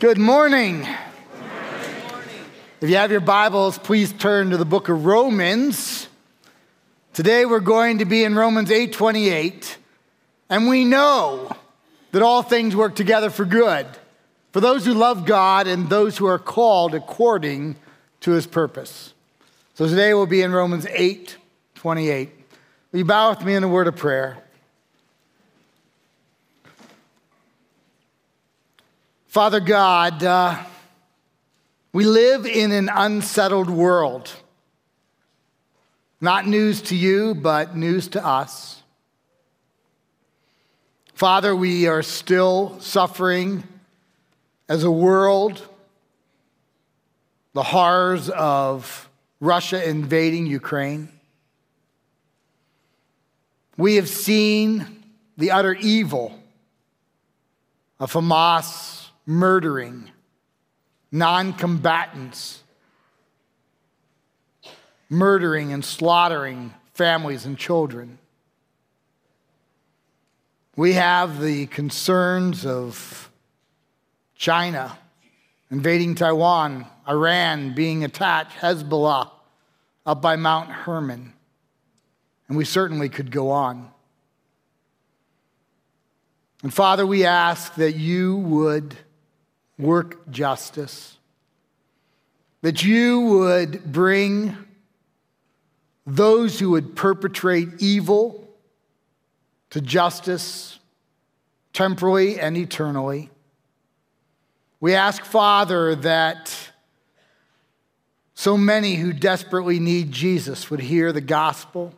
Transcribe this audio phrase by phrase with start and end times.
[0.00, 0.86] Good morning.
[2.80, 6.08] If you have your Bibles, please turn to the book of Romans.
[7.12, 9.76] Today we're going to be in Romans 8:28,
[10.50, 11.54] and we know
[12.10, 13.86] that all things work together for good
[14.52, 17.76] for those who love God and those who are called according
[18.20, 19.14] to his purpose.
[19.74, 22.30] So today we'll be in Romans 8:28.
[22.90, 24.43] Will you bow with me in a word of prayer?
[29.34, 30.62] Father God, uh,
[31.92, 34.32] we live in an unsettled world.
[36.20, 38.80] Not news to you, but news to us.
[41.14, 43.64] Father, we are still suffering
[44.68, 45.66] as a world
[47.54, 51.08] the horrors of Russia invading Ukraine.
[53.76, 55.02] We have seen
[55.36, 56.38] the utter evil
[57.98, 60.10] of Hamas murdering
[61.10, 62.62] non combatants,
[65.08, 68.18] murdering and slaughtering families and children.
[70.76, 73.30] We have the concerns of
[74.34, 74.98] China
[75.70, 79.30] invading Taiwan, Iran being attacked, Hezbollah
[80.04, 81.32] up by Mount Hermon.
[82.48, 83.90] And we certainly could go on.
[86.62, 88.96] And Father, we ask that you would
[89.78, 91.18] work justice,
[92.62, 94.56] that you would bring
[96.06, 98.48] those who would perpetrate evil
[99.70, 100.78] to justice
[101.72, 103.30] temporally and eternally.
[104.80, 106.54] We ask, Father, that
[108.34, 111.94] so many who desperately need Jesus would hear the gospel.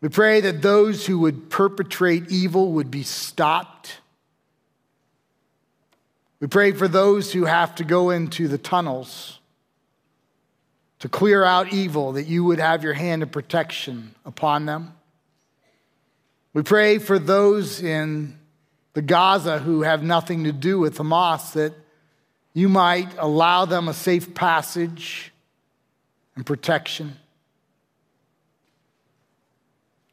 [0.00, 3.98] We pray that those who would perpetrate evil would be stopped
[6.40, 9.38] we pray for those who have to go into the tunnels
[11.00, 14.94] to clear out evil, that you would have your hand of protection upon them.
[16.52, 18.38] We pray for those in
[18.94, 21.72] the Gaza who have nothing to do with Hamas, that
[22.52, 25.32] you might allow them a safe passage
[26.34, 27.16] and protection.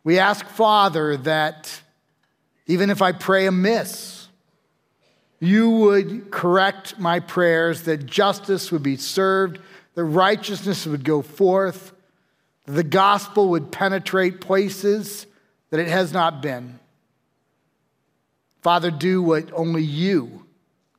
[0.04, 1.82] We ask, Father, that
[2.68, 4.25] even if I pray amiss,
[5.40, 9.60] you would correct my prayers, that justice would be served,
[9.96, 11.94] that righteousness would go forth,
[12.66, 15.26] that the gospel would penetrate places
[15.70, 16.80] that it has not been.
[18.62, 20.46] Father, do what only you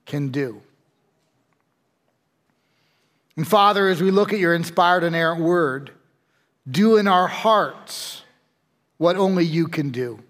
[0.04, 0.60] can do.
[3.36, 5.90] And Father, as we look at your inspired and inerrant word,
[6.68, 8.22] do in our hearts
[8.98, 10.20] what only you can do.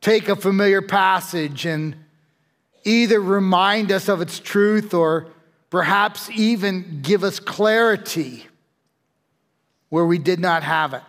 [0.00, 1.96] Take a familiar passage and
[2.88, 5.28] either remind us of its truth or
[5.70, 8.46] perhaps even give us clarity
[9.90, 11.02] where we did not have it.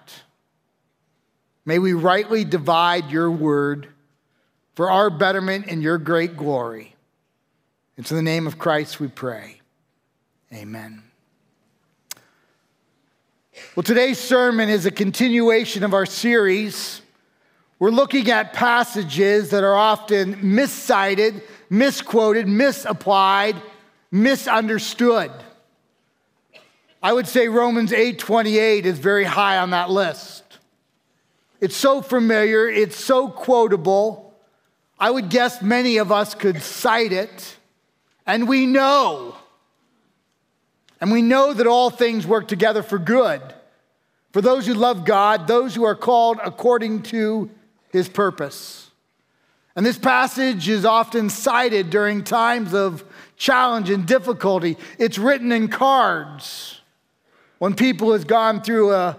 [1.66, 3.88] May we rightly divide your word
[4.76, 6.96] for our betterment and your great glory.
[7.98, 9.62] It's in the name of Christ we pray.
[10.54, 11.04] Amen.
[13.76, 17.02] Well, today's sermon is a continuation of our series.
[17.78, 23.56] We're looking at passages that are often miscited misquoted, misapplied,
[24.12, 25.32] misunderstood.
[27.02, 30.44] I would say Romans 8:28 is very high on that list.
[31.62, 34.34] It's so familiar, it's so quotable.
[35.00, 37.58] I would guess many of us could cite it,
[38.26, 39.36] and we know.
[41.02, 43.42] And we know that all things work together for good
[44.32, 47.50] for those who love God, those who are called according to
[47.92, 48.89] his purpose.
[49.76, 53.04] And this passage is often cited during times of
[53.38, 54.78] challenge and difficulty.
[54.98, 56.82] It's written in cards
[57.60, 59.18] when people has gone through a,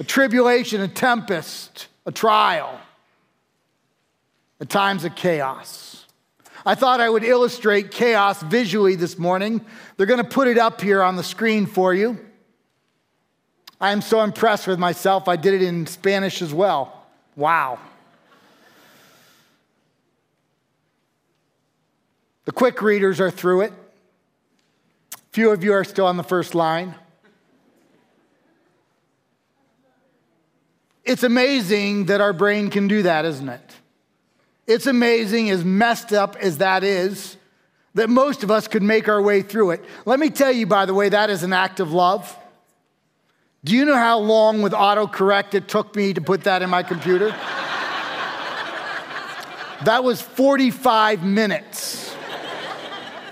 [0.00, 2.80] a tribulation, a tempest, a trial,
[4.60, 6.06] at times of chaos.
[6.64, 9.64] I thought I would illustrate chaos visually this morning.
[9.96, 12.18] They're going to put it up here on the screen for you.
[13.80, 15.28] I am so impressed with myself.
[15.28, 17.06] I did it in Spanish as well.
[17.36, 17.78] Wow.
[22.46, 23.72] The quick readers are through it.
[25.32, 26.94] Few of you are still on the first line.
[31.04, 33.76] It's amazing that our brain can do that, isn't it?
[34.66, 37.36] It's amazing, as messed up as that is,
[37.94, 39.84] that most of us could make our way through it.
[40.04, 42.36] Let me tell you, by the way, that is an act of love.
[43.64, 46.82] Do you know how long with autocorrect it took me to put that in my
[46.82, 47.34] computer?
[49.84, 52.15] That was 45 minutes.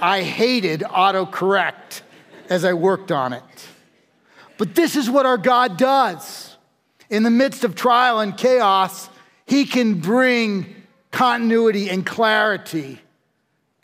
[0.05, 2.03] I hated autocorrect
[2.51, 3.43] as I worked on it.
[4.59, 6.59] But this is what our God does.
[7.09, 9.09] In the midst of trial and chaos,
[9.47, 10.75] He can bring
[11.11, 13.01] continuity and clarity,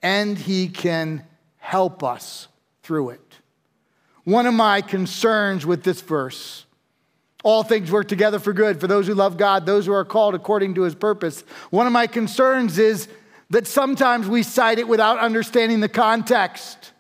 [0.02, 1.24] and He can
[1.56, 2.48] help us
[2.82, 3.38] through it.
[4.24, 6.66] One of my concerns with this verse
[7.42, 10.34] all things work together for good for those who love God, those who are called
[10.34, 11.42] according to his purpose.
[11.70, 13.08] One of my concerns is
[13.50, 16.92] that sometimes we cite it without understanding the context.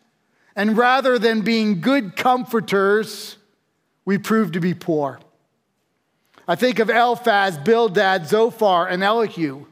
[0.56, 3.36] And rather than being good comforters,
[4.04, 5.20] we prove to be poor.
[6.48, 9.66] I think of Eliphaz, Bildad, Zophar, and Elihu,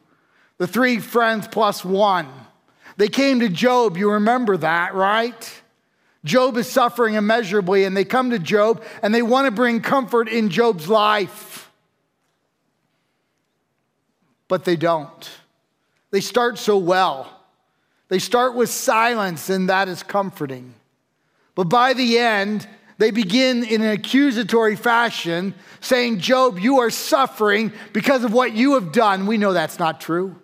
[0.58, 2.28] the three friends plus one.
[2.96, 5.62] They came to Job, you remember that, right?
[6.24, 10.28] Job is suffering immeasurably, and they come to Job and they want to bring comfort
[10.28, 11.70] in Job's life.
[14.46, 15.28] But they don't.
[16.10, 17.30] They start so well.
[18.08, 20.74] They start with silence, and that is comforting.
[21.54, 22.66] But by the end,
[22.96, 28.74] they begin in an accusatory fashion, saying, Job, you are suffering because of what you
[28.74, 29.26] have done.
[29.26, 30.36] We know that's not true.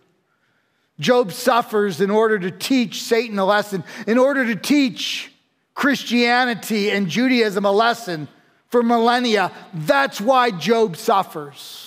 [1.01, 5.33] Job suffers in order to teach Satan a lesson, in order to teach
[5.75, 8.29] Christianity and Judaism a lesson
[8.69, 9.51] for millennia.
[9.73, 11.84] That's why Job suffers.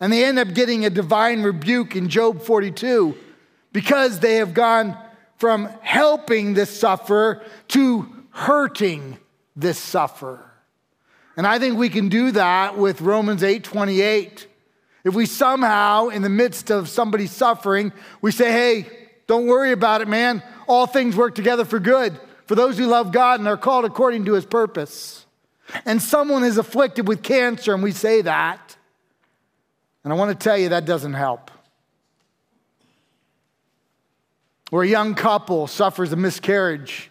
[0.00, 3.16] And they end up getting a divine rebuke in Job 42
[3.72, 4.96] because they have gone
[5.38, 9.18] from helping this sufferer to hurting
[9.54, 10.50] this sufferer.
[11.36, 14.46] And I think we can do that with Romans 8 28.
[15.04, 17.92] If we somehow, in the midst of somebody suffering,
[18.22, 18.86] we say, hey,
[19.26, 20.42] don't worry about it, man.
[20.66, 24.24] All things work together for good for those who love God and are called according
[24.26, 25.26] to his purpose.
[25.84, 28.63] And someone is afflicted with cancer, and we say that.
[30.04, 31.50] And I want to tell you that doesn't help.
[34.70, 37.10] Or a young couple suffers a miscarriage.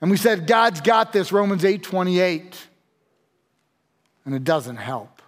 [0.00, 2.56] And we said, God's got this, Romans 8 28.
[4.24, 5.22] And it doesn't help.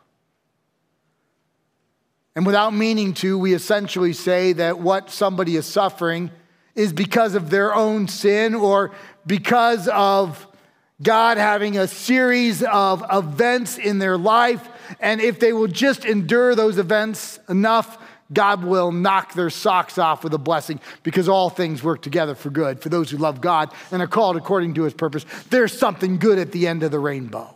[2.34, 6.30] And without meaning to, we essentially say that what somebody is suffering
[6.76, 8.92] is because of their own sin or
[9.26, 10.46] because of
[11.02, 14.68] God having a series of events in their life.
[15.00, 17.98] And if they will just endure those events enough,
[18.32, 22.50] God will knock their socks off with a blessing because all things work together for
[22.50, 25.24] good for those who love God and are called according to his purpose.
[25.50, 27.54] There's something good at the end of the rainbow.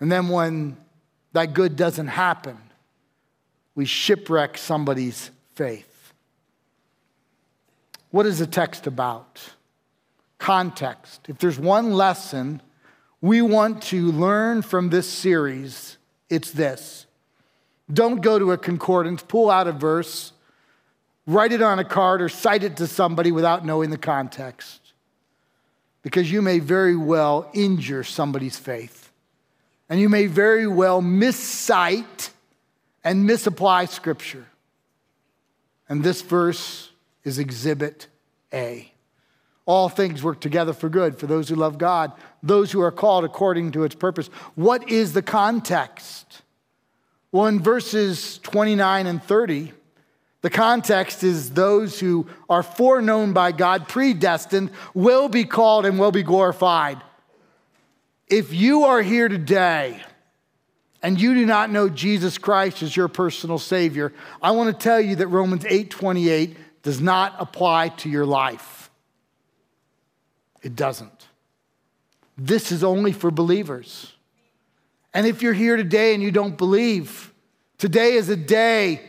[0.00, 0.76] And then when
[1.32, 2.56] that good doesn't happen,
[3.74, 6.12] we shipwreck somebody's faith.
[8.10, 9.40] What is the text about?
[10.38, 11.20] Context.
[11.28, 12.62] If there's one lesson
[13.20, 15.98] we want to learn from this series,
[16.30, 17.06] it's this.
[17.92, 20.32] Don't go to a concordance, pull out a verse,
[21.26, 24.80] write it on a card, or cite it to somebody without knowing the context.
[26.02, 29.10] Because you may very well injure somebody's faith.
[29.88, 32.30] And you may very well miscite
[33.02, 34.46] and misapply scripture.
[35.88, 36.90] And this verse
[37.24, 38.06] is exhibit
[38.52, 38.92] A.
[39.68, 42.12] All things work together for good for those who love God,
[42.42, 44.28] those who are called according to its purpose.
[44.54, 46.40] What is the context?
[47.32, 49.72] Well, in verses 29 and 30,
[50.40, 56.12] the context is those who are foreknown by God, predestined, will be called and will
[56.12, 57.02] be glorified.
[58.26, 60.02] If you are here today
[61.02, 64.98] and you do not know Jesus Christ as your personal Savior, I want to tell
[64.98, 68.77] you that Romans 8 28 does not apply to your life.
[70.68, 71.28] It doesn't.
[72.36, 74.12] This is only for believers.
[75.14, 77.32] And if you're here today and you don't believe,
[77.78, 79.00] today is a day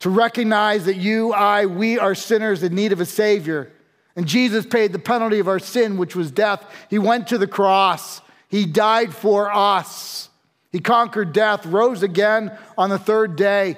[0.00, 3.70] to recognize that you, I, we are sinners in need of a Savior.
[4.16, 6.68] And Jesus paid the penalty of our sin, which was death.
[6.90, 10.30] He went to the cross, He died for us.
[10.72, 13.76] He conquered death, rose again on the third day,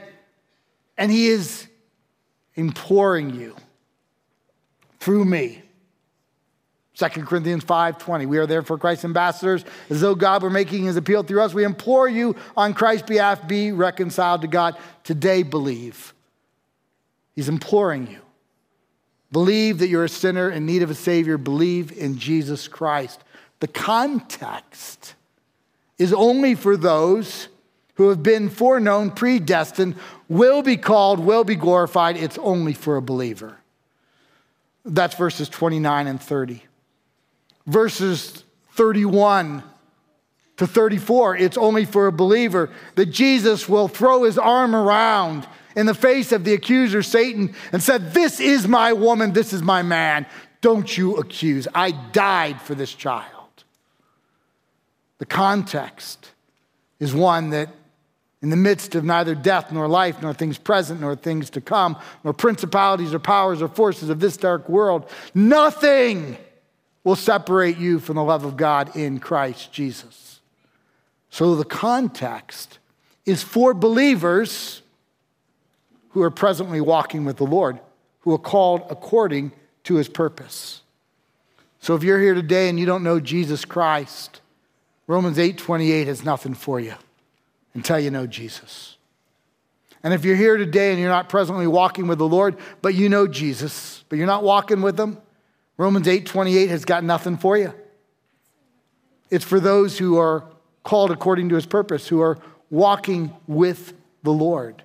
[0.96, 1.66] and He is
[2.54, 3.54] imploring you
[5.00, 5.63] through me.
[6.96, 11.22] 2 Corinthians 5:20 We are therefore Christ's ambassadors as though God were making his appeal
[11.22, 16.12] through us we implore you on Christ's behalf be reconciled to God today believe
[17.34, 18.20] He's imploring you
[19.32, 23.22] believe that you're a sinner in need of a savior believe in Jesus Christ
[23.60, 25.14] the context
[25.98, 27.48] is only for those
[27.94, 29.94] who have been foreknown predestined
[30.28, 32.16] will be called, will be glorified.
[32.16, 33.58] It's only for a believer.
[34.84, 36.62] That's verses 29 and 30.
[37.66, 39.62] Verses 31
[40.56, 45.86] to 34, it's only for a believer that Jesus will throw his arm around in
[45.86, 49.82] the face of the accuser, Satan, and said, This is my woman, this is my
[49.82, 50.26] man.
[50.60, 51.66] Don't you accuse.
[51.74, 53.30] I died for this child.
[55.18, 56.30] The context
[57.00, 57.68] is one that,
[58.40, 61.96] in the midst of neither death nor life, nor things present nor things to come,
[62.22, 66.36] nor principalities or powers or forces of this dark world, nothing
[67.04, 70.40] will separate you from the love of God in Christ Jesus.
[71.30, 72.78] So the context
[73.26, 74.82] is for believers
[76.10, 77.78] who are presently walking with the Lord,
[78.20, 79.52] who are called according
[79.84, 80.82] to his purpose.
[81.80, 84.40] So if you're here today and you don't know Jesus Christ,
[85.06, 86.94] Romans 8:28 has nothing for you
[87.74, 88.96] until you know Jesus.
[90.02, 93.08] And if you're here today and you're not presently walking with the Lord, but you
[93.08, 95.18] know Jesus, but you're not walking with him,
[95.76, 97.72] Romans 8:28 has got nothing for you.
[99.30, 100.44] It's for those who are
[100.82, 102.38] called according to his purpose, who are
[102.70, 104.82] walking with the Lord.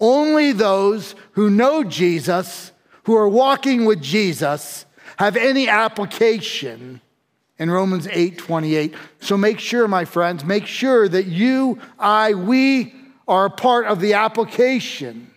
[0.00, 2.72] Only those who know Jesus,
[3.04, 4.84] who are walking with Jesus,
[5.16, 7.00] have any application
[7.58, 8.94] in Romans 8 28.
[9.20, 12.94] So make sure, my friends, make sure that you, I, we
[13.26, 15.30] are a part of the application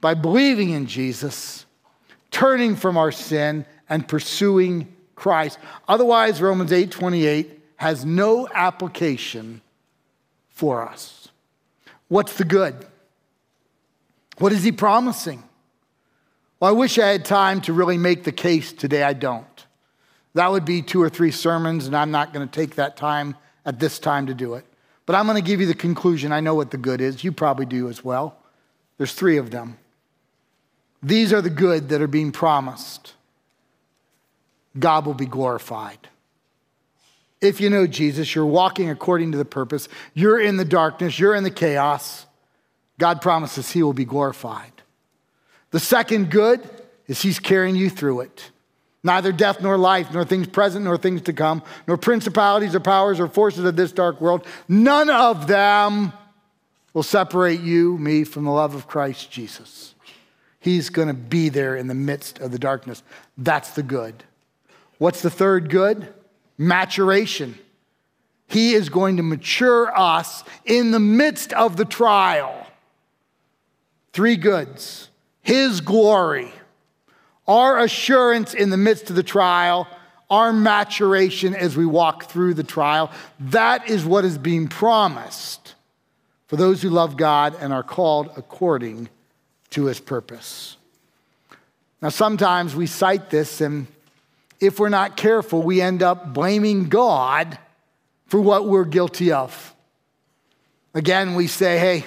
[0.00, 1.66] by believing in Jesus,
[2.30, 5.58] turning from our sin, and pursuing Christ.
[5.88, 9.60] Otherwise, Romans 8 28 has no application
[10.48, 11.28] for us.
[12.08, 12.86] What's the good?
[14.38, 15.42] What is he promising?
[16.60, 19.02] Well, I wish I had time to really make the case today.
[19.02, 19.66] I don't.
[20.34, 23.36] That would be two or three sermons, and I'm not going to take that time
[23.64, 24.64] at this time to do it.
[25.06, 26.32] But I'm going to give you the conclusion.
[26.32, 27.24] I know what the good is.
[27.24, 28.36] You probably do as well.
[28.98, 29.78] There's three of them.
[31.02, 33.14] These are the good that are being promised.
[34.78, 35.98] God will be glorified.
[37.40, 41.34] If you know Jesus, you're walking according to the purpose, you're in the darkness, you're
[41.34, 42.26] in the chaos,
[42.98, 44.72] God promises He will be glorified.
[45.70, 46.66] The second good
[47.06, 48.50] is He's carrying you through it.
[49.04, 53.20] Neither death nor life, nor things present nor things to come, nor principalities or powers
[53.20, 56.12] or forces of this dark world, none of them
[56.92, 59.94] will separate you, me, from the love of Christ Jesus.
[60.58, 63.02] He's going to be there in the midst of the darkness.
[63.38, 64.24] That's the good.
[64.98, 66.12] What's the third good?
[66.58, 67.58] Maturation.
[68.48, 72.66] He is going to mature us in the midst of the trial.
[74.12, 75.10] Three goods
[75.42, 76.52] His glory,
[77.46, 79.88] our assurance in the midst of the trial,
[80.30, 83.10] our maturation as we walk through the trial.
[83.38, 85.74] That is what is being promised
[86.46, 89.08] for those who love God and are called according
[89.70, 90.76] to His purpose.
[92.00, 93.86] Now, sometimes we cite this and
[94.60, 97.58] if we're not careful, we end up blaming God
[98.26, 99.74] for what we're guilty of.
[100.94, 102.04] Again, we say, hey,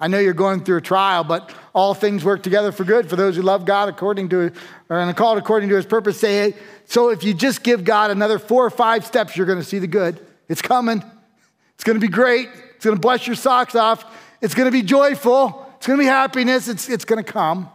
[0.00, 3.14] I know you're going through a trial, but all things work together for good for
[3.14, 4.52] those who love God according to,
[4.88, 6.18] or are called according to his purpose.
[6.18, 9.60] Say, hey, so if you just give God another four or five steps, you're going
[9.60, 10.24] to see the good.
[10.48, 11.04] It's coming.
[11.74, 12.48] It's going to be great.
[12.74, 14.04] It's going to bless your socks off.
[14.40, 15.72] It's going to be joyful.
[15.76, 16.66] It's going to be happiness.
[16.66, 17.70] It's, it's going to come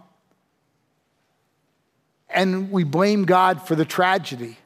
[2.29, 4.57] and we blame God for the tragedy.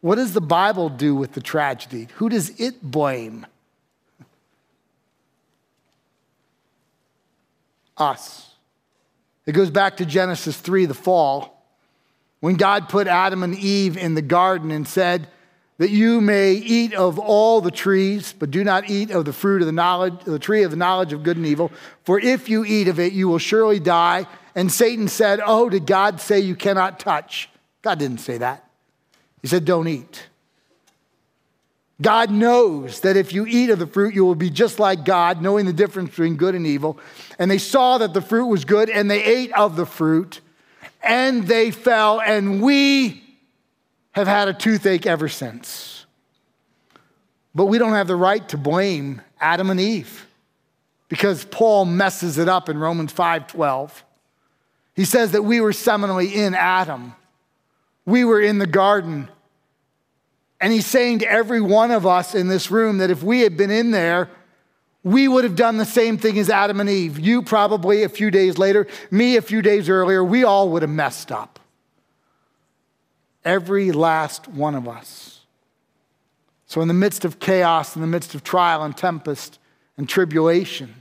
[0.00, 2.08] What does the Bible do with the tragedy?
[2.16, 3.46] Who does it blame?
[7.96, 8.52] Us.
[9.46, 11.64] It goes back to Genesis 3, the fall,
[12.40, 15.28] when God put Adam and Eve in the garden and said,
[15.78, 19.62] that you may eat of all the trees, but do not eat of the fruit
[19.62, 21.70] of the knowledge, the tree of the knowledge of good and evil.
[22.02, 24.26] For if you eat of it, you will surely die.
[24.58, 27.48] And Satan said, Oh, did God say you cannot touch?
[27.80, 28.68] God didn't say that.
[29.40, 30.26] He said, Don't eat.
[32.02, 35.40] God knows that if you eat of the fruit, you will be just like God,
[35.40, 36.98] knowing the difference between good and evil.
[37.38, 40.40] And they saw that the fruit was good, and they ate of the fruit,
[41.04, 42.20] and they fell.
[42.20, 43.22] And we
[44.10, 46.04] have had a toothache ever since.
[47.54, 50.26] But we don't have the right to blame Adam and Eve
[51.08, 54.02] because Paul messes it up in Romans 5:12.
[54.98, 57.14] He says that we were seminally in Adam.
[58.04, 59.28] We were in the garden.
[60.60, 63.56] And he's saying to every one of us in this room that if we had
[63.56, 64.28] been in there,
[65.04, 67.16] we would have done the same thing as Adam and Eve.
[67.16, 70.90] You probably a few days later, me a few days earlier, we all would have
[70.90, 71.60] messed up.
[73.44, 75.42] Every last one of us.
[76.66, 79.60] So, in the midst of chaos, in the midst of trial and tempest
[79.96, 80.92] and tribulation,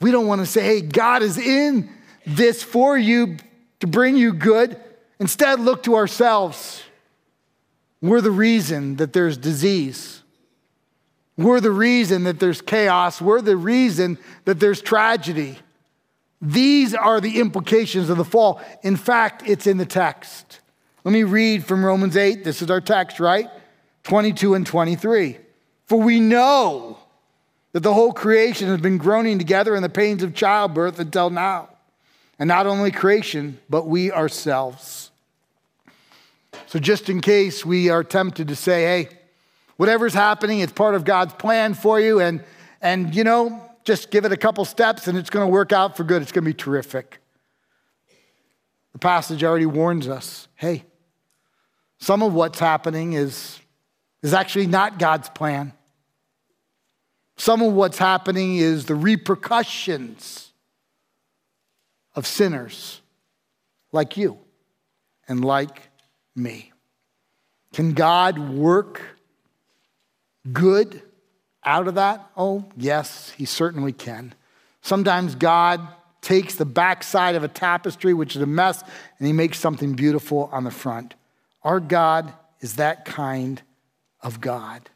[0.00, 1.90] we don't want to say, hey, God is in
[2.26, 3.36] this for you
[3.80, 4.80] to bring you good.
[5.18, 6.82] Instead, look to ourselves.
[8.00, 10.22] We're the reason that there's disease.
[11.36, 13.20] We're the reason that there's chaos.
[13.20, 15.58] We're the reason that there's tragedy.
[16.40, 18.60] These are the implications of the fall.
[18.82, 20.60] In fact, it's in the text.
[21.04, 22.44] Let me read from Romans 8.
[22.44, 23.48] This is our text, right?
[24.02, 25.38] 22 and 23.
[25.86, 26.98] For we know
[27.72, 31.68] that the whole creation has been groaning together in the pains of childbirth until now.
[32.42, 35.12] And not only creation, but we ourselves.
[36.66, 39.16] So, just in case we are tempted to say, hey,
[39.76, 42.42] whatever's happening, it's part of God's plan for you, and,
[42.80, 45.96] and you know, just give it a couple steps and it's going to work out
[45.96, 46.20] for good.
[46.20, 47.20] It's going to be terrific.
[48.92, 50.82] The passage already warns us hey,
[52.00, 53.60] some of what's happening is,
[54.20, 55.74] is actually not God's plan.
[57.36, 60.51] Some of what's happening is the repercussions
[62.14, 63.00] of sinners
[63.92, 64.38] like you
[65.28, 65.90] and like
[66.34, 66.72] me.
[67.72, 69.02] Can God work
[70.52, 71.02] good
[71.64, 72.30] out of that?
[72.36, 74.34] Oh, yes, he certainly can.
[74.82, 75.86] Sometimes God
[76.20, 78.82] takes the backside of a tapestry, which is a mess,
[79.18, 81.14] and he makes something beautiful on the front.
[81.62, 83.62] Our God is that kind
[84.22, 84.88] of God.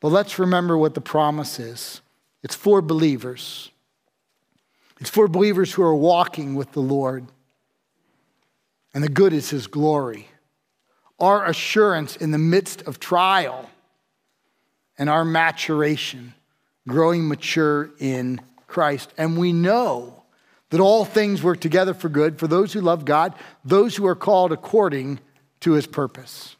[0.00, 2.00] But let's remember what the promise is
[2.42, 3.70] it's for believers,
[5.00, 7.26] it's for believers who are walking with the Lord.
[8.92, 10.28] And the good is his glory.
[11.18, 13.70] Our assurance in the midst of trial
[14.98, 16.34] and our maturation,
[16.86, 19.12] growing mature in Christ.
[19.16, 20.22] And we know
[20.68, 24.14] that all things work together for good for those who love God, those who are
[24.14, 25.18] called according
[25.60, 26.56] to his purpose.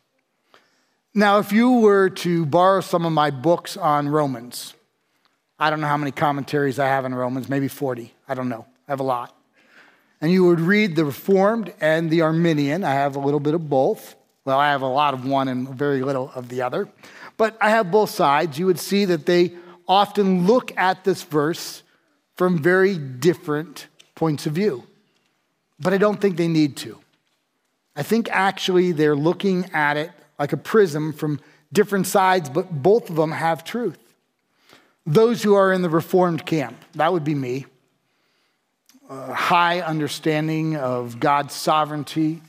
[1.14, 4.74] Now, if you were to borrow some of my books on Romans,
[5.58, 8.14] I don't know how many commentaries I have on Romans, maybe 40.
[8.30, 8.64] I don't know.
[8.86, 9.36] I have a lot.
[10.20, 12.84] And you would read the Reformed and the Arminian.
[12.84, 14.14] I have a little bit of both.
[14.44, 16.88] Well, I have a lot of one and very little of the other.
[17.36, 18.56] But I have both sides.
[18.56, 19.54] You would see that they
[19.88, 21.82] often look at this verse
[22.36, 24.84] from very different points of view.
[25.80, 27.00] But I don't think they need to.
[27.96, 31.40] I think actually they're looking at it like a prism from
[31.72, 33.98] different sides, but both of them have truth.
[35.04, 37.66] Those who are in the Reformed camp, that would be me,
[39.10, 42.40] a high understanding of God's sovereignty,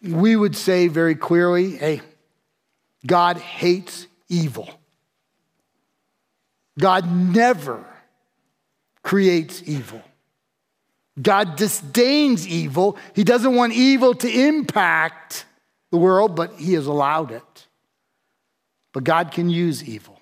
[0.00, 2.00] we would say very clearly hey,
[3.04, 4.70] God hates evil.
[6.78, 7.84] God never
[9.02, 10.00] creates evil.
[11.20, 12.96] God disdains evil.
[13.14, 15.44] He doesn't want evil to impact
[15.90, 17.66] the world, but He has allowed it.
[18.92, 20.21] But God can use evil.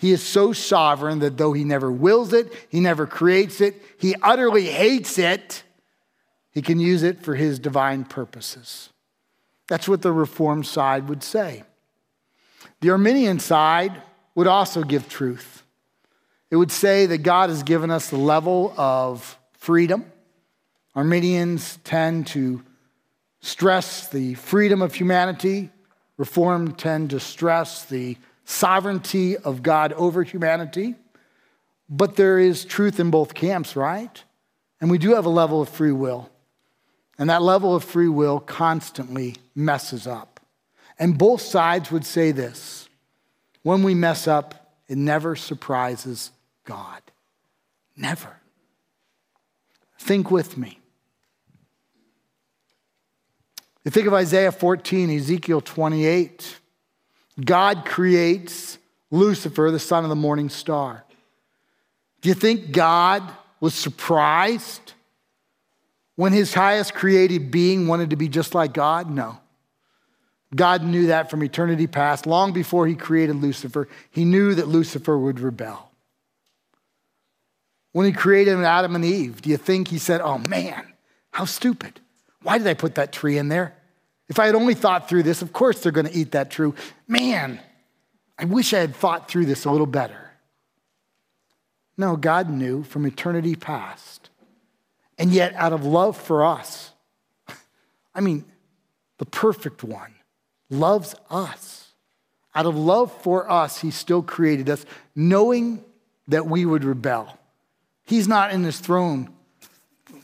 [0.00, 4.14] He is so sovereign that though He never wills it, He never creates it, He
[4.22, 5.62] utterly hates it,
[6.50, 8.88] He can use it for His divine purposes.
[9.68, 11.64] That's what the Reformed side would say.
[12.80, 14.00] The Arminian side
[14.34, 15.64] would also give truth.
[16.50, 20.10] It would say that God has given us the level of freedom.
[20.94, 22.62] Arminians tend to
[23.42, 25.70] stress the freedom of humanity,
[26.16, 28.16] Reformed tend to stress the
[28.50, 30.96] sovereignty of God over humanity.
[31.88, 34.22] But there is truth in both camps, right?
[34.80, 36.28] And we do have a level of free will.
[37.18, 40.40] And that level of free will constantly messes up.
[40.98, 42.88] And both sides would say this
[43.62, 46.30] when we mess up, it never surprises
[46.64, 47.02] God.
[47.96, 48.36] Never.
[49.98, 50.80] Think with me.
[53.84, 56.60] You think of Isaiah 14, Ezekiel 28.
[57.44, 58.78] God creates
[59.10, 61.04] Lucifer, the son of the morning star.
[62.20, 63.22] Do you think God
[63.60, 64.92] was surprised
[66.16, 69.10] when his highest created being wanted to be just like God?
[69.10, 69.38] No.
[70.54, 73.88] God knew that from eternity past, long before he created Lucifer.
[74.10, 75.90] He knew that Lucifer would rebel.
[77.92, 80.92] When he created Adam and Eve, do you think he said, Oh man,
[81.32, 82.00] how stupid?
[82.42, 83.74] Why did I put that tree in there?
[84.30, 86.72] If I had only thought through this, of course they're going to eat that tree.
[87.06, 87.60] Man,
[88.38, 90.30] I wish I had thought through this a little better.
[91.98, 94.30] No, God knew from eternity past.
[95.18, 96.92] And yet, out of love for us,
[98.14, 98.46] I mean,
[99.18, 100.14] the perfect one,
[100.70, 101.88] loves us.
[102.54, 105.84] Out of love for us, he still created us, knowing
[106.28, 107.36] that we would rebel.
[108.04, 109.34] He's not in his throne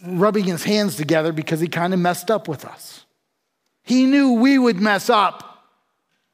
[0.05, 3.06] rubbing his hands together because he kind of messed up with us.
[3.87, 5.64] He knew we would mess up.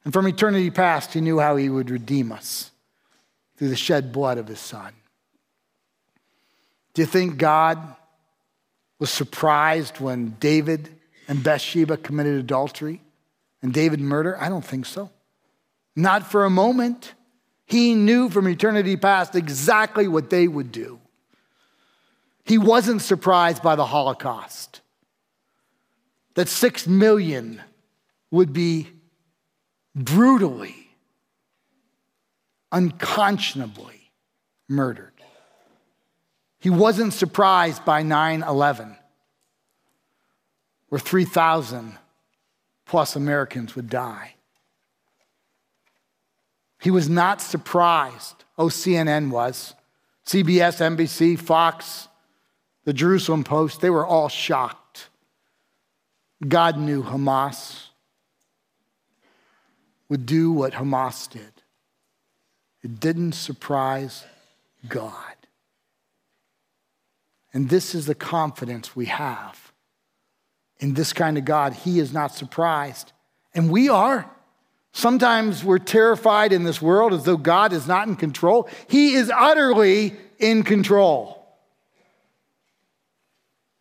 [0.04, 2.72] And from eternity past, he knew how he would redeem us
[3.56, 4.92] through the shed blood of his son.
[6.94, 7.78] Do you think God
[8.98, 10.88] was surprised when David
[11.28, 13.00] and Bathsheba committed adultery?
[13.62, 14.36] and David murder?
[14.38, 15.10] I don't think so.
[15.94, 17.14] Not for a moment.
[17.64, 20.98] He knew from eternity past exactly what they would do.
[22.44, 24.80] He wasn't surprised by the Holocaust,
[26.34, 27.60] that six million
[28.30, 28.88] would be
[29.94, 30.88] brutally,
[32.70, 34.10] unconscionably
[34.68, 35.12] murdered.
[36.58, 38.96] He wasn't surprised by 9 11,
[40.88, 41.98] where 3,000
[42.86, 44.34] plus Americans would die.
[46.80, 48.44] He was not surprised.
[48.58, 49.74] Oh, CNN was.
[50.26, 52.08] CBS, NBC, Fox,
[52.84, 54.81] the Jerusalem Post, they were all shocked.
[56.48, 57.86] God knew Hamas
[60.08, 61.52] would do what Hamas did.
[62.82, 64.24] It didn't surprise
[64.88, 65.14] God.
[67.54, 69.72] And this is the confidence we have
[70.80, 71.74] in this kind of God.
[71.74, 73.12] He is not surprised.
[73.54, 74.28] And we are.
[74.92, 78.68] Sometimes we're terrified in this world as though God is not in control.
[78.88, 81.41] He is utterly in control.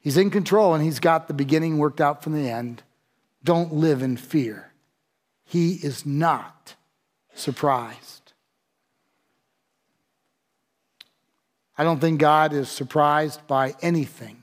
[0.02, 2.82] He's in control and he's got the beginning worked out from the end.
[3.44, 4.72] Don't live in fear.
[5.46, 6.76] He is not
[7.36, 8.34] surprised.
[11.78, 14.42] I don't think God is surprised by anything,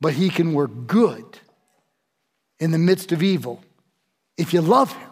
[0.00, 1.38] but he can work good
[2.58, 3.62] in the midst of evil
[4.36, 5.10] if you love him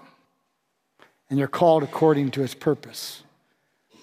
[1.31, 3.22] and you're called according to his purpose.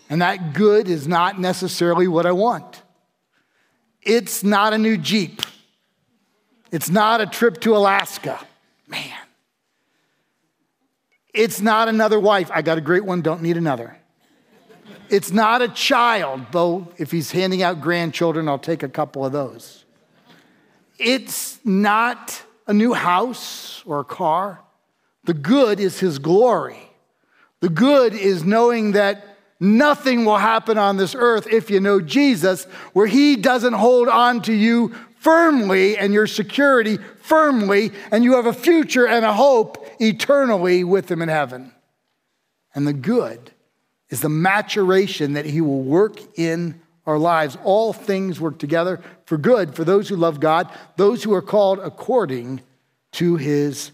[0.10, 2.82] And that good is not necessarily what I want.
[4.06, 5.42] It's not a new Jeep.
[6.72, 8.40] It's not a trip to Alaska.
[8.88, 9.12] Man.
[11.34, 12.50] It's not another wife.
[12.54, 13.98] I got a great one, don't need another.
[15.10, 19.32] It's not a child, though if he's handing out grandchildren, I'll take a couple of
[19.32, 19.84] those.
[20.98, 24.62] It's not a new house or a car.
[25.26, 26.92] The good is his glory.
[27.60, 32.66] The good is knowing that Nothing will happen on this earth if you know Jesus,
[32.94, 38.46] where He doesn't hold on to you firmly and your security firmly, and you have
[38.46, 41.72] a future and a hope eternally with Him in heaven.
[42.74, 43.52] And the good
[44.10, 47.58] is the maturation that He will work in our lives.
[47.64, 51.80] All things work together for good for those who love God, those who are called
[51.80, 52.62] according
[53.14, 53.92] to His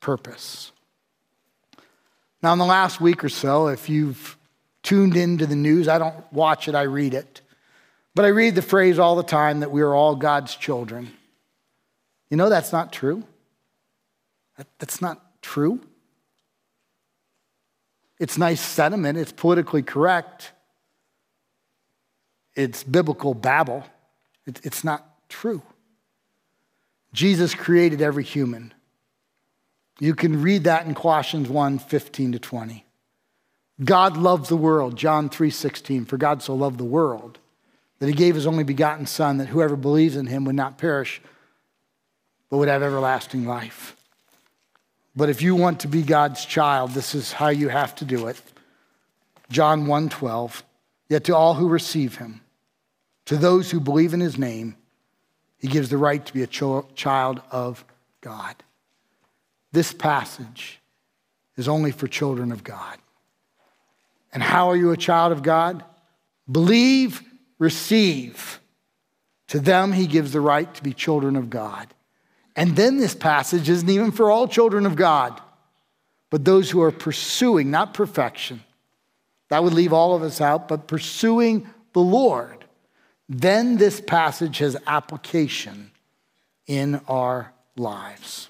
[0.00, 0.72] purpose.
[2.42, 4.36] Now, in the last week or so, if you've
[4.82, 5.88] tuned into the news.
[5.88, 7.40] I don't watch it, I read it.
[8.14, 11.12] But I read the phrase all the time that we are all God's children.
[12.28, 13.24] You know that's not true?
[14.78, 15.80] that's not true.
[18.20, 20.52] It's nice sentiment, it's politically correct,
[22.54, 23.84] it's biblical babble.
[24.46, 25.62] it's not true.
[27.12, 28.72] Jesus created every human.
[30.00, 32.84] You can read that in Colossians 1 15 to 20.
[33.82, 37.38] God loved the world, John 3:16, for God so loved the world
[37.98, 41.20] that he gave his only begotten son that whoever believes in him would not perish
[42.50, 43.96] but would have everlasting life.
[45.16, 48.26] But if you want to be God's child, this is how you have to do
[48.26, 48.40] it.
[49.50, 50.62] John 1:12,
[51.08, 52.40] yet to all who receive him,
[53.26, 54.76] to those who believe in his name,
[55.58, 57.84] he gives the right to be a child of
[58.20, 58.56] God.
[59.70, 60.80] This passage
[61.56, 62.98] is only for children of God.
[64.32, 65.84] And how are you a child of God?
[66.50, 67.22] Believe,
[67.58, 68.60] receive.
[69.48, 71.92] To them, he gives the right to be children of God.
[72.56, 75.40] And then this passage isn't even for all children of God,
[76.30, 78.62] but those who are pursuing, not perfection.
[79.48, 82.64] That would leave all of us out, but pursuing the Lord.
[83.28, 85.90] Then this passage has application
[86.66, 88.48] in our lives.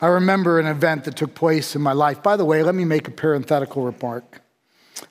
[0.00, 2.22] I remember an event that took place in my life.
[2.22, 4.42] By the way, let me make a parenthetical remark.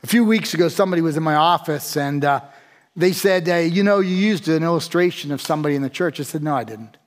[0.03, 2.41] A few weeks ago, somebody was in my office and uh,
[2.95, 6.19] they said, You know, you used an illustration of somebody in the church.
[6.19, 6.97] I said, No, I didn't.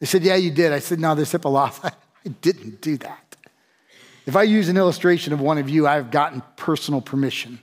[0.00, 0.72] They said, Yeah, you did.
[0.72, 1.84] I said, No, there's Hippoloth.
[1.84, 3.36] I didn't do that.
[4.24, 7.58] If I use an illustration of one of you, I've gotten personal permission.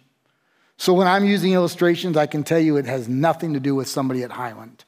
[0.77, 3.87] So when I'm using illustrations, I can tell you it has nothing to do with
[3.87, 4.83] somebody at Highland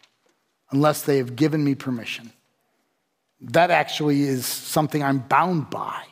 [0.70, 2.32] unless they have given me permission
[3.42, 6.04] that actually is something I'm bound by.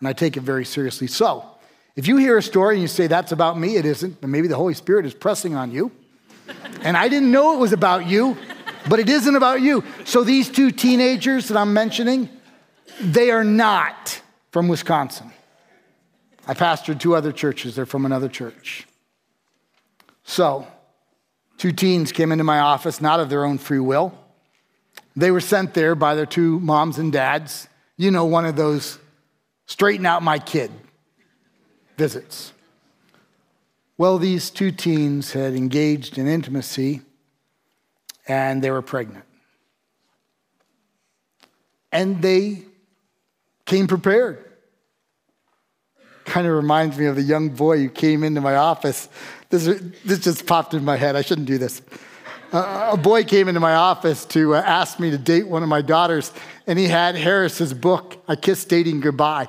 [0.00, 1.06] And I take it very seriously.
[1.06, 1.44] So,
[1.96, 4.46] if you hear a story and you say, that's about me, it isn't, but maybe
[4.46, 5.90] the Holy Spirit is pressing on you.
[6.82, 8.36] and I didn't know it was about you,
[8.88, 9.84] but it isn't about you.
[10.04, 12.28] So, these two teenagers that I'm mentioning,
[13.00, 14.20] they are not
[14.52, 15.32] from Wisconsin.
[16.46, 18.86] I pastored two other churches, they're from another church.
[20.24, 20.66] So,
[21.58, 24.16] two teens came into my office, not of their own free will.
[25.18, 27.66] They were sent there by their two moms and dads.
[27.96, 29.00] You know, one of those
[29.66, 30.70] straighten out my kid
[31.96, 32.52] visits.
[33.96, 37.02] Well, these two teens had engaged in intimacy
[38.28, 39.24] and they were pregnant.
[41.90, 42.62] And they
[43.64, 44.44] came prepared.
[46.26, 49.08] Kind of reminds me of the young boy who came into my office.
[49.50, 49.64] This,
[50.04, 51.16] this just popped in my head.
[51.16, 51.82] I shouldn't do this.
[52.50, 55.82] A boy came into my office to uh, ask me to date one of my
[55.82, 56.32] daughters,
[56.66, 59.48] and he had Harris's book, I Kissed Dating Goodbye.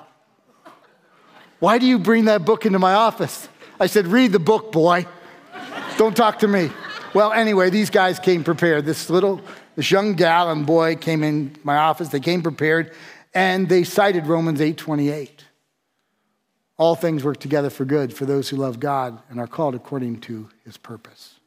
[1.59, 3.47] Why do you bring that book into my office?
[3.79, 5.05] I said, Read the book, boy.
[5.97, 6.71] Don't talk to me.
[7.13, 8.85] Well, anyway, these guys came prepared.
[8.85, 9.39] This little,
[9.77, 12.09] this young gal and boy came in my office.
[12.09, 12.93] They came prepared,
[13.33, 15.45] and they cited Romans 8:28.
[16.77, 20.19] All things work together for good for those who love God and are called according
[20.21, 21.38] to His purpose.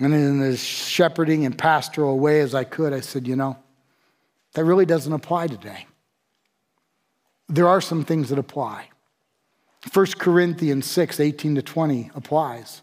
[0.00, 3.56] And in as shepherding and pastoral way as I could, I said, you know,
[4.54, 5.86] that really doesn't apply today.
[7.48, 8.88] There are some things that apply.
[9.92, 12.82] 1 Corinthians 6, 18 to 20 applies.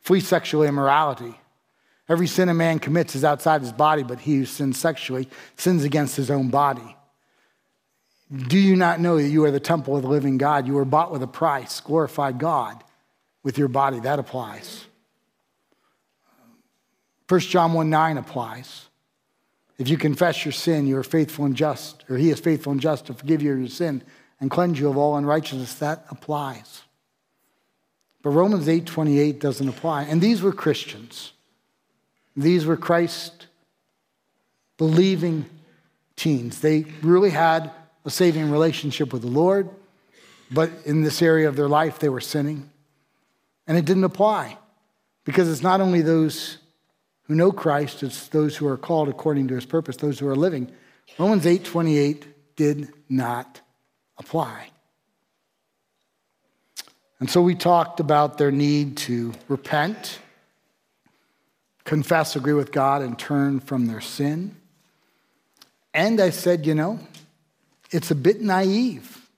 [0.00, 1.34] Flee sexual immorality.
[2.08, 5.84] Every sin a man commits is outside his body, but he who sins sexually sins
[5.84, 6.96] against his own body.
[8.48, 10.66] Do you not know that you are the temple of the living God?
[10.66, 11.80] You were bought with a price.
[11.80, 12.82] Glorify God
[13.42, 14.00] with your body.
[14.00, 14.86] That applies.
[17.28, 18.86] 1 John 1 9 applies.
[19.78, 22.80] If you confess your sin, you are faithful and just, or he is faithful and
[22.80, 24.02] just to forgive you your sin
[24.40, 25.74] and cleanse you of all unrighteousness.
[25.74, 26.82] That applies.
[28.22, 30.04] But Romans 8:28 doesn't apply.
[30.04, 31.32] And these were Christians.
[32.36, 33.46] These were Christ
[34.76, 35.46] believing
[36.16, 36.60] teens.
[36.60, 37.70] They really had
[38.04, 39.68] a saving relationship with the Lord,
[40.50, 42.70] but in this area of their life they were sinning.
[43.66, 44.56] And it didn't apply
[45.24, 46.58] because it's not only those
[47.28, 50.36] who know Christ, it's those who are called according to his purpose, those who are
[50.36, 50.72] living.
[51.18, 52.24] Romans 8:28
[52.56, 53.60] did not
[54.16, 54.70] apply.
[57.20, 60.20] And so we talked about their need to repent,
[61.84, 64.56] confess, agree with God, and turn from their sin.
[65.92, 67.00] And I said, you know,
[67.90, 69.28] it's a bit naive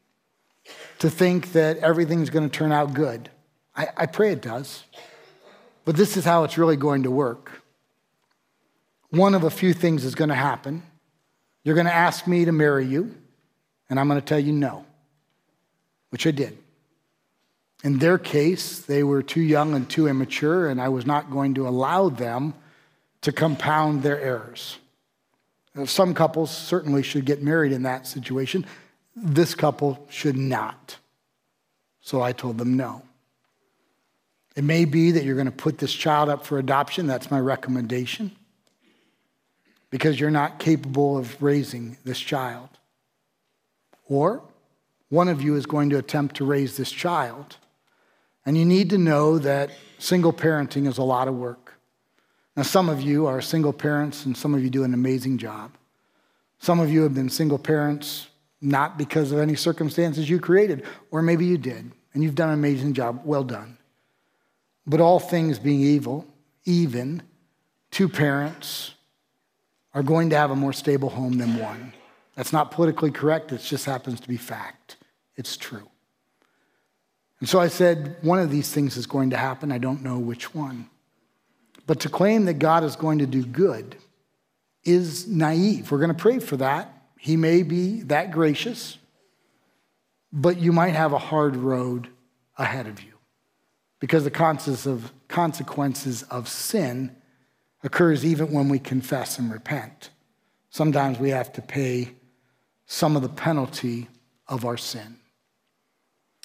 [0.98, 3.30] to think that everything's going to turn out good.
[3.74, 4.84] I, I pray it does.
[5.86, 7.59] But this is how it's really going to work.
[9.10, 10.82] One of a few things is going to happen.
[11.64, 13.14] You're going to ask me to marry you,
[13.88, 14.86] and I'm going to tell you no,
[16.10, 16.56] which I did.
[17.82, 21.54] In their case, they were too young and too immature, and I was not going
[21.54, 22.54] to allow them
[23.22, 24.78] to compound their errors.
[25.84, 28.66] Some couples certainly should get married in that situation.
[29.16, 30.96] This couple should not.
[32.00, 33.02] So I told them no.
[34.56, 37.06] It may be that you're going to put this child up for adoption.
[37.06, 38.32] That's my recommendation.
[39.90, 42.68] Because you're not capable of raising this child.
[44.08, 44.42] Or
[45.08, 47.56] one of you is going to attempt to raise this child
[48.46, 51.74] and you need to know that single parenting is a lot of work.
[52.56, 55.72] Now, some of you are single parents, and some of you do an amazing job.
[56.58, 58.26] Some of you have been single parents
[58.60, 62.54] not because of any circumstances you created, or maybe you did, and you've done an
[62.54, 63.22] amazing job.
[63.24, 63.78] Well done.
[64.86, 66.26] But all things being evil,
[66.64, 67.22] even
[67.90, 68.94] two parents
[69.94, 71.92] are going to have a more stable home than one.
[72.36, 74.96] That's not politically correct, it just happens to be fact.
[75.36, 75.88] It's true.
[77.40, 79.72] And so I said, one of these things is going to happen.
[79.72, 80.88] I don't know which one.
[81.86, 83.96] But to claim that God is going to do good
[84.84, 85.90] is naive.
[85.90, 86.92] We're going to pray for that.
[87.18, 88.98] He may be that gracious,
[90.32, 92.08] but you might have a hard road
[92.56, 93.12] ahead of you
[93.98, 94.30] because the
[95.28, 97.16] consequences of sin
[97.82, 100.10] occurs even when we confess and repent.
[100.70, 102.10] Sometimes we have to pay
[102.86, 104.08] some of the penalty
[104.48, 105.16] of our sin.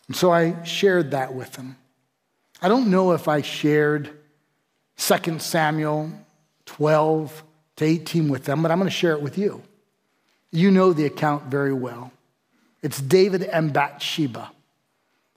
[0.07, 1.77] And so I shared that with them.
[2.61, 4.11] I don't know if I shared
[4.97, 6.11] 2 Samuel
[6.65, 7.43] 12
[7.77, 9.61] to 18 with them, but I'm going to share it with you.
[10.51, 12.11] You know the account very well.
[12.81, 14.51] It's David and Bathsheba.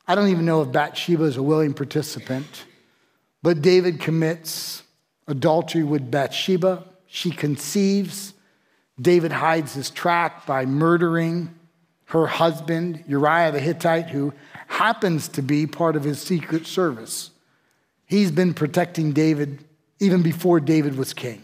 [0.06, 2.64] I don't even know if Bathsheba is a willing participant,
[3.42, 4.82] but David commits
[5.28, 6.84] adultery with Bathsheba.
[7.06, 8.34] She conceives.
[9.00, 11.54] David hides his track by murdering
[12.06, 14.32] her husband, Uriah the Hittite, who
[14.66, 17.30] happens to be part of his secret service.
[18.06, 19.64] He's been protecting David
[20.00, 21.42] even before David was king.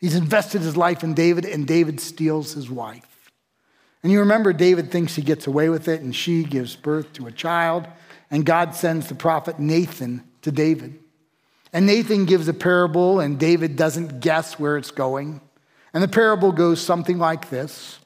[0.00, 3.30] He's invested his life in David, and David steals his wife.
[4.02, 7.26] And you remember, David thinks he gets away with it, and she gives birth to
[7.26, 7.86] a child,
[8.30, 10.98] and God sends the prophet Nathan to David.
[11.76, 15.42] And Nathan gives a parable, and David doesn't guess where it's going.
[15.92, 17.98] And the parable goes something like this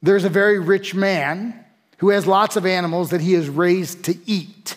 [0.00, 1.64] There's a very rich man
[1.96, 4.76] who has lots of animals that he has raised to eat.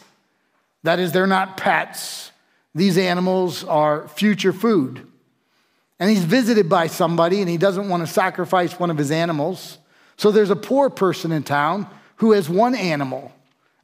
[0.81, 2.31] That is, they're not pets.
[2.73, 5.05] These animals are future food.
[5.99, 9.77] And he's visited by somebody and he doesn't want to sacrifice one of his animals.
[10.17, 13.31] So there's a poor person in town who has one animal.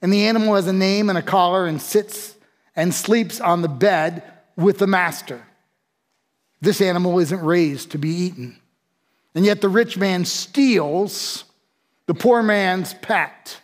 [0.02, 2.34] And the animal has a name and a collar and sits
[2.76, 4.24] and sleeps on the bed
[4.58, 5.46] with the master.
[6.60, 8.60] This animal isn't raised to be eaten.
[9.36, 11.46] And yet the rich man steals
[12.08, 13.62] the poor man's pet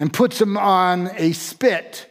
[0.00, 2.10] and puts him on a spit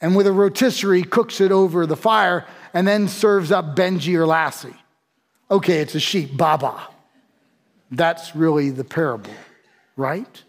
[0.00, 4.26] and with a rotisserie cooks it over the fire and then serves up Benji or
[4.26, 4.74] Lassie.
[5.50, 6.88] Okay, it's a sheep, Baba.
[7.90, 9.32] That's really the parable,
[9.96, 10.42] right?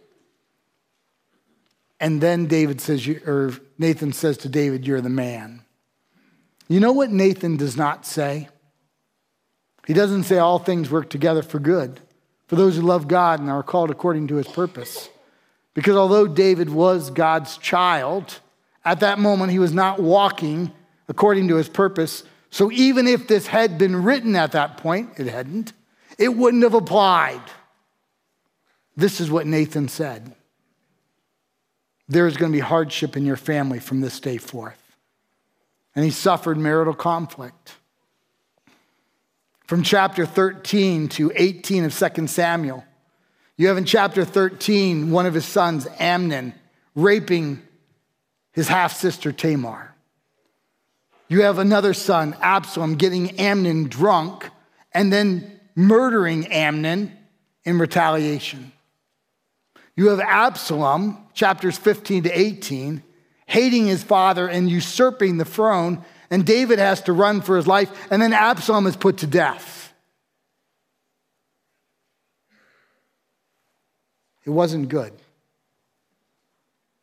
[2.00, 5.64] And then David says, or Nathan says to David, You're the man.
[6.70, 8.48] You know what Nathan does not say?
[9.88, 12.00] He doesn't say all things work together for good
[12.48, 15.10] for those who love God and are called according to his purpose.
[15.74, 18.40] Because although David was God's child,
[18.86, 20.72] at that moment he was not walking
[21.08, 22.24] according to his purpose.
[22.52, 25.74] So even if this had been written at that point, it hadn't,
[26.18, 27.42] it wouldn't have applied.
[28.96, 30.36] This is what Nathan said
[32.08, 34.89] there is going to be hardship in your family from this day forth.
[35.96, 37.76] And he suffered marital conflict.
[39.66, 42.84] From chapter 13 to 18 of 2 Samuel,
[43.58, 46.54] you have in chapter 13 one of his sons, Amnon,
[46.96, 47.62] raping
[48.52, 49.94] his half sister Tamar.
[51.28, 54.50] You have another son, Absalom, getting Amnon drunk
[54.92, 57.16] and then murdering Amnon
[57.64, 58.72] in retaliation.
[59.96, 63.04] You have Absalom, chapters 15 to 18,
[63.50, 68.08] hating his father and usurping the throne, and David has to run for his life,
[68.12, 69.94] and then Absalom is put to death.
[74.46, 75.14] It wasn't good.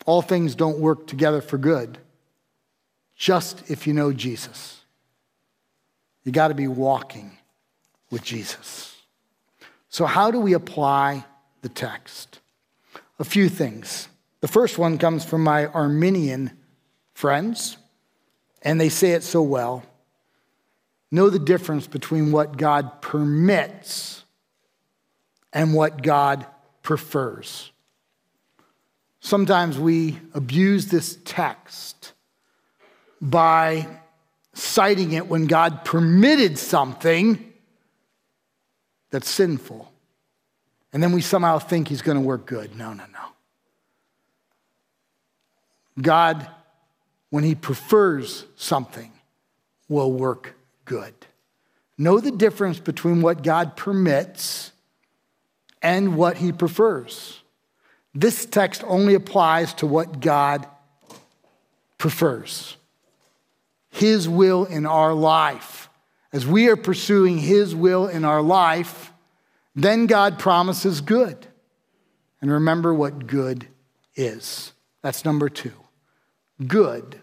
[0.07, 1.99] All things don't work together for good,
[3.17, 4.81] just if you know Jesus.
[6.25, 7.37] You got to be walking
[8.11, 8.97] with Jesus.
[9.89, 11.25] So, how do we apply
[11.63, 12.41] the text?
[13.19, 14.09] a few things.
[14.41, 16.53] The first one comes from my Arminian
[17.15, 17.79] friends,
[18.63, 19.85] and they say it so well.
[21.11, 24.25] Know the difference between what God permits
[25.53, 26.47] and what God
[26.83, 27.71] prefers.
[29.21, 32.13] Sometimes we abuse this text
[33.21, 33.89] by
[34.53, 37.53] citing it when God permitted something
[39.11, 39.91] that's sinful.
[40.93, 42.77] And then we somehow think he's going to work good.
[42.77, 43.19] No, no, no.
[46.01, 46.49] God,
[47.31, 49.13] when he prefers something,
[49.89, 50.55] will work
[50.85, 51.15] good.
[51.99, 54.73] Know the difference between what God permits
[55.81, 57.41] and what he prefers.
[58.15, 60.67] This text only applies to what God
[61.99, 62.77] prefers.
[63.91, 65.89] His will in our life.
[66.33, 69.13] As we are pursuing his will in our life,
[69.75, 71.47] then God promises good.
[72.41, 73.69] And remember what good
[74.15, 74.73] is.
[75.03, 75.73] That's number two.
[76.65, 77.21] Good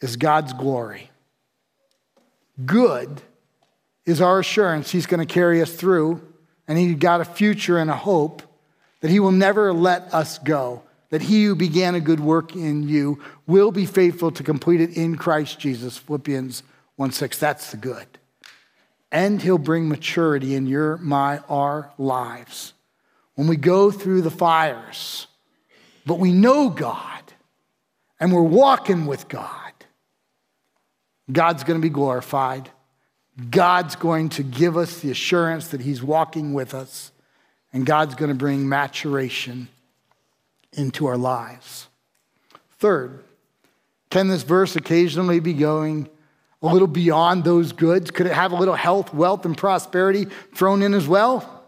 [0.00, 1.10] is God's glory.
[2.64, 3.22] Good
[4.06, 6.20] is our assurance He's going to carry us through,
[6.66, 8.42] and He got a future and a hope
[9.00, 12.88] that He will never let us go, that He who began a good work in
[12.88, 15.98] you will be faithful to complete it in Christ Jesus.
[15.98, 16.62] Philippians
[16.96, 17.38] 1 6.
[17.38, 18.06] That's the good
[19.12, 22.72] and he'll bring maturity in your, my, our lives.
[23.34, 25.26] When we go through the fires,
[26.06, 27.19] but we know God
[28.20, 29.72] and we're walking with God,
[31.32, 32.70] God's going to be glorified.
[33.50, 37.10] God's going to give us the assurance that He's walking with us,
[37.72, 39.68] and God's going to bring maturation
[40.72, 41.88] into our lives.
[42.78, 43.24] Third,
[44.10, 46.08] can this verse occasionally be going
[46.62, 48.10] a little beyond those goods?
[48.10, 51.64] Could it have a little health, wealth, and prosperity thrown in as well?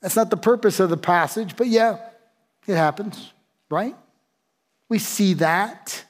[0.00, 1.98] That's not the purpose of the passage, but yeah,
[2.66, 3.32] it happens,
[3.70, 3.96] right?
[4.88, 6.04] We see that.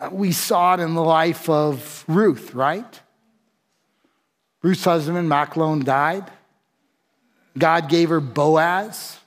[0.00, 3.00] Uh, we saw it in the life of Ruth, right?
[4.62, 6.30] Ruth's husband, Machlon, died.
[7.56, 9.18] God gave her Boaz.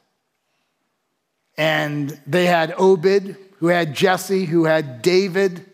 [1.58, 5.66] And they had Obed, who had Jesse, who had David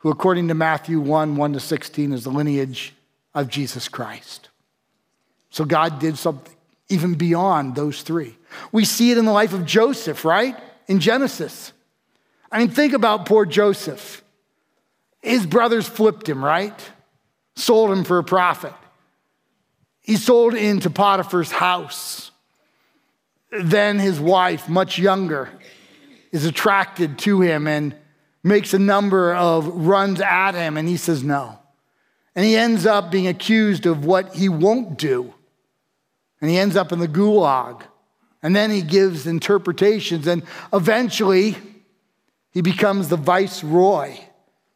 [0.00, 2.94] who, according to Matthew 1 1 to 16, is the lineage
[3.34, 4.48] of Jesus Christ.
[5.50, 6.54] So God did something
[6.88, 8.36] even beyond those three.
[8.72, 10.56] We see it in the life of Joseph, right?
[10.90, 11.72] In Genesis.
[12.50, 14.24] I mean, think about poor Joseph.
[15.22, 16.90] His brothers flipped him, right?
[17.54, 18.74] Sold him for a profit.
[20.00, 22.32] He sold into Potiphar's house.
[23.52, 25.48] Then his wife, much younger,
[26.32, 27.94] is attracted to him and
[28.42, 31.56] makes a number of runs at him, and he says no.
[32.34, 35.34] And he ends up being accused of what he won't do.
[36.40, 37.80] And he ends up in the gulag.
[38.42, 41.56] And then he gives interpretations, and eventually
[42.52, 44.16] he becomes the viceroy,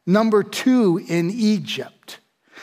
[0.05, 2.19] number two in Egypt.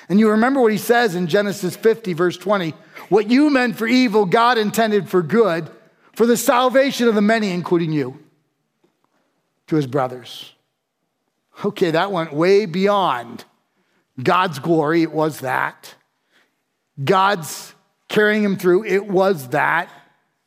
[0.08, 2.74] And you remember what he says in Genesis 50, verse 20
[3.08, 5.70] What you meant for evil, God intended for good,
[6.12, 8.18] for the salvation of the many, including you,
[9.66, 10.52] to his brothers.
[11.64, 13.44] Okay, that went way beyond
[14.22, 15.94] God's glory, it was that.
[17.02, 17.74] God's
[18.08, 19.90] carrying him through, it was that.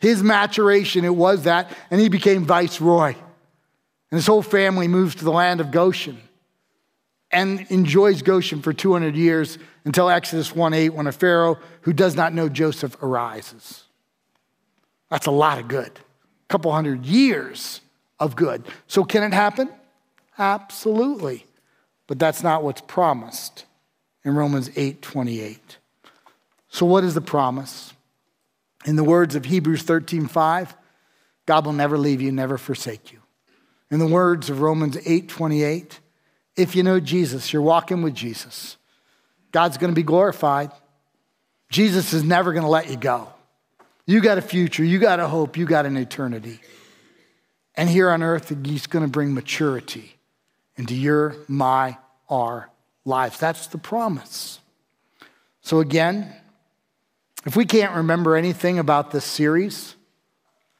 [0.06, 1.76] His maturation, it was that.
[1.89, 3.16] And he became viceroy.
[3.16, 3.16] And
[4.12, 6.22] his whole family moves to the land of Goshen
[7.32, 12.16] and enjoys Goshen for 200 years until Exodus 1 8, when a Pharaoh who does
[12.16, 13.86] not know Joseph arises.
[15.10, 15.89] That's a lot of good.
[15.89, 17.82] A couple hundred years
[18.20, 18.64] of good.
[18.86, 19.72] So, can it happen?
[20.38, 21.47] Absolutely.
[22.06, 23.66] But that's not what's promised
[24.24, 25.80] in Romans 8 28.
[26.70, 27.95] So, what is the promise?
[28.86, 30.76] In the words of Hebrews 13 5,
[31.46, 33.20] God will never leave you, never forsake you.
[33.92, 36.00] In the words of Romans 8 28,
[36.56, 38.78] if you know Jesus, you're walking with Jesus,
[39.52, 40.72] God's going to be glorified.
[41.70, 43.34] Jesus is never going to let you go.
[44.06, 46.60] You got a future, you got a hope, you got an eternity.
[47.76, 50.16] And here on earth, He's going to bring maturity
[50.78, 51.98] into your, my,
[52.30, 52.70] our
[53.04, 53.40] lives.
[53.40, 54.60] That's the promise.
[55.62, 56.34] So, again,
[57.46, 59.96] if we can't remember anything about this series,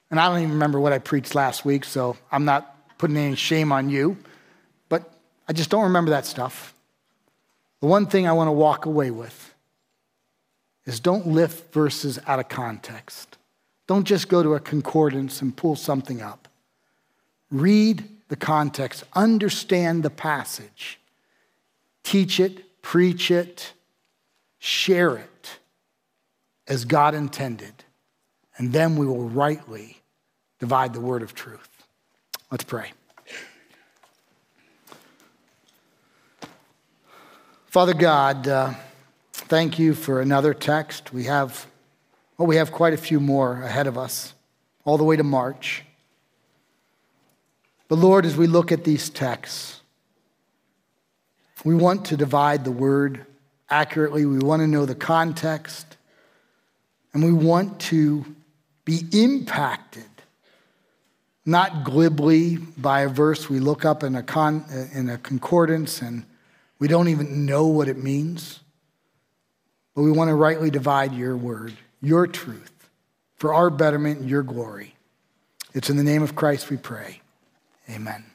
[0.10, 3.36] and I don't even remember what I preached last week, so I'm not putting any
[3.36, 4.18] shame on you,
[4.90, 5.14] but
[5.48, 6.74] I just don't remember that stuff.
[7.82, 9.54] The one thing I want to walk away with
[10.86, 13.38] is don't lift verses out of context.
[13.88, 16.48] Don't just go to a concordance and pull something up.
[17.52, 21.00] Read the context, understand the passage,
[22.04, 23.74] teach it, preach it,
[24.58, 25.30] share it
[26.68, 27.84] as God intended,
[28.58, 30.02] and then we will rightly
[30.60, 31.70] divide the word of truth.
[32.52, 32.92] Let's pray.
[37.68, 38.74] Father God, uh,
[39.34, 41.12] thank you for another text.
[41.12, 41.68] We have,
[42.38, 44.34] well, we have quite a few more ahead of us,
[44.86, 45.84] all the way to March.
[47.88, 49.82] But Lord, as we look at these texts,
[51.66, 53.26] we want to divide the word
[53.70, 54.26] accurately.
[54.26, 55.95] We want to know the context.
[57.16, 58.26] And we want to
[58.84, 60.04] be impacted,
[61.46, 66.26] not glibly by a verse we look up in a, con, in a concordance and
[66.78, 68.60] we don't even know what it means.
[69.96, 72.90] But we want to rightly divide your word, your truth,
[73.38, 74.94] for our betterment and your glory.
[75.74, 77.22] It's in the name of Christ we pray.
[77.90, 78.26] Amen.